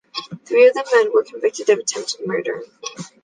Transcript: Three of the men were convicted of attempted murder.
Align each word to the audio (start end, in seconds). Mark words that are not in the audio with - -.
Three 0.45 0.67
of 0.67 0.73
the 0.73 0.83
men 0.95 1.13
were 1.13 1.23
convicted 1.23 1.69
of 1.69 1.77
attempted 1.77 2.25
murder. 2.25 2.63